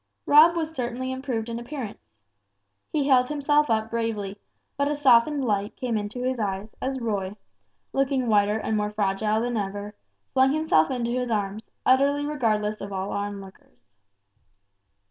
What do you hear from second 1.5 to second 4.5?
appearance. He held himself up bravely,